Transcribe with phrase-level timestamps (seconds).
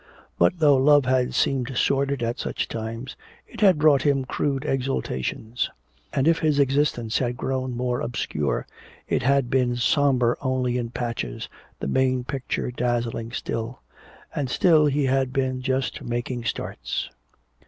[0.39, 3.15] But though love had seemed sordid at such times
[3.47, 5.69] it had brought him crude exultations.
[6.11, 8.65] And if his existence had grown more obscure,
[9.07, 11.47] it had been somber only in patches,
[11.79, 13.81] the main picture dazzling still.
[14.33, 17.11] And still he had been just making starts.